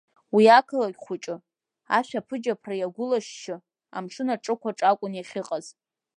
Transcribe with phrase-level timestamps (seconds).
[0.35, 1.35] Уи ақалақь хәыҷы,
[1.97, 3.55] ашәаԥыџьаԥра иагәылашьшьы,
[3.97, 5.65] амшын аҿықәаҿ акәын иахьыҟаз.